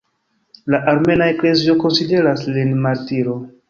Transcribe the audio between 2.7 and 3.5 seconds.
martiro.